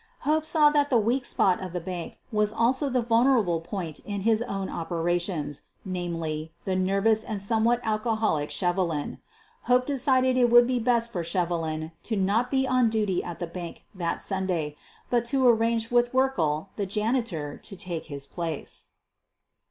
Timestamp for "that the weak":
0.71-1.25